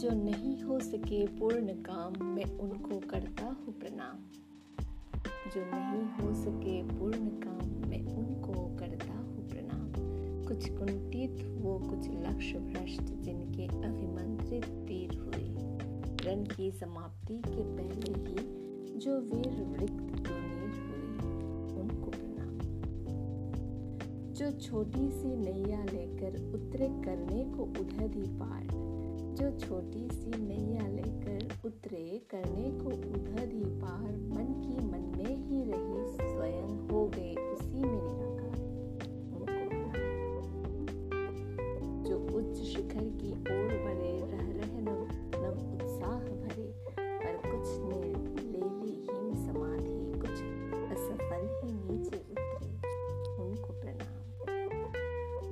[0.00, 4.18] जिनके पूर्ण काम मैं उनको करता हूँ प्रणाम।
[5.50, 9.92] जो नहीं हो सके पूर्ण काम मैं उनको करता हूँ प्रणाम।
[10.48, 15.48] कुछ कुंठित, वो कुछ लक्ष्य भ्रष्ट जिनके अभिमंत्रित तीर हुए।
[16.26, 18.36] रण की समाप्ति के पहले ही
[18.98, 20.30] जो वीर रिक्त
[24.34, 28.99] जो छोटी सी नैया लेकर उतरे करने को उधर ही पार
[29.40, 35.36] जो छोटी सी नैया लेकर उतरे, करने को उधर ही पार मन की मन में
[35.36, 38.58] ही रही स्वयं हो गए उसी में निराकार
[42.08, 43.99] जो उच्च शिखर की ओर बढ़े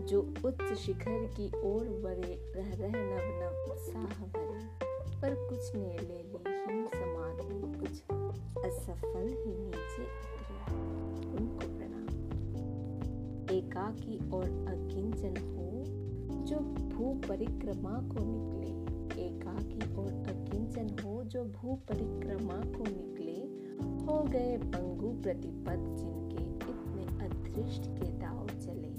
[0.09, 4.89] जो उच्च शिखर की ओर बढ़े, रह रहे नव नव उत्साह भरे।
[5.23, 7.91] पर कुछ ने ले ली हिम समाधि कुछ
[8.65, 10.77] असफल ही नीचे उतरे।
[11.39, 12.09] उनको प्रणाम।
[13.57, 15.85] एकाकी और अकिंचन हो,
[16.45, 18.69] जो भू परिक्रमा को निकले।
[19.27, 23.69] एकाकी और अकिंचन हो, जो भू परिक्रमा को निकले।
[24.05, 28.98] हो गए पंगु प्रतिपद जिनके इतने अदृष्ट के दाव चले।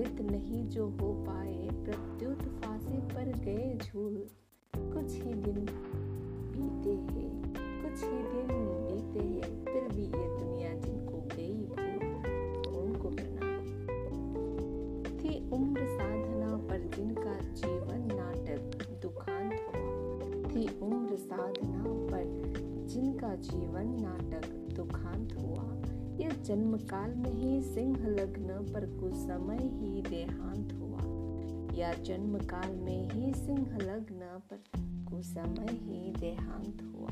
[0.00, 4.26] कृत नहीं जो हो पाए, प्रत्युत फांसी पर गए झूल।
[4.76, 5.66] कुछ ही दिन
[6.54, 7.42] बीते हैं,
[7.82, 8.46] कुछ ही दिन
[8.86, 12.06] बीते हैं, फिर भी ये दुनिया जिनको गई भूल,
[12.78, 13.66] उनको प्रणाम
[15.18, 19.56] थी उम्र साधना पर जिनका जीवन नाटक हुआ।
[20.48, 22.52] थी उम्र साधना पर
[22.86, 25.99] जिनका जीवन नाटक दुखांत हुआ।
[26.44, 31.00] जन्म काल में ही सिंह लग्न पर कुछ समय ही देहांत हुआ।
[31.78, 34.62] या जन्म काल में ही सिंह लग्न पर
[35.10, 37.08] कुछ समय ही देहांत हुआ।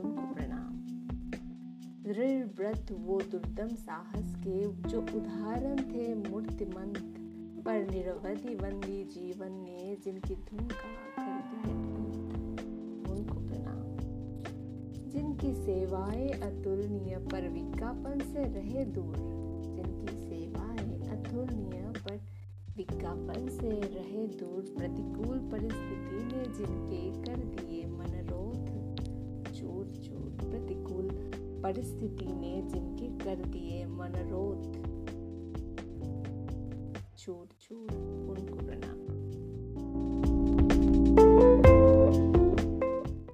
[0.00, 0.80] उनको प्रणाम।
[2.04, 7.16] दृढ़ व्रत वो दुर्दम साहस के जो उदाहरण थे मूर्तिमंत
[7.64, 11.09] पर निरवधि बंदी जीवन ने जिनकी धुन का
[15.40, 19.14] जिनकी सेवाएँ अतुलनीय पर विज्ञापन से रहे दूर
[19.76, 22.20] जिनकी सेवाएँ अतुलनीय पर
[22.76, 28.68] विज्ञापन से रहे दूर, प्रतिकूल परिस्थिति ने जिनके कर दिए मनरोध
[29.52, 31.08] चूर चूर प्रतिकूल
[31.62, 34.72] परिस्थिति ने जिनके कर दिए मनरोध
[37.16, 38.89] चूर चूर